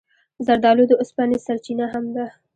[0.45, 2.25] زردالو د اوسپنې سرچینه هم ده.